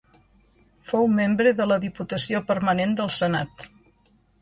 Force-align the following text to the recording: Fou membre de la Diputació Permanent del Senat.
Fou 0.91 1.05
membre 1.19 1.53
de 1.61 1.69
la 1.73 1.79
Diputació 1.85 2.43
Permanent 2.51 2.99
del 3.03 3.15
Senat. 3.23 3.73